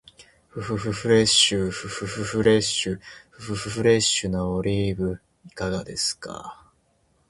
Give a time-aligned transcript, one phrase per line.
[0.49, 6.71] ふふふフレッシュ、ふふふフレッシュ、ふふふフレッシュなオリーブいかがですか？